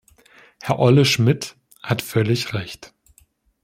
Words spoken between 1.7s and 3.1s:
hat völlig Recht.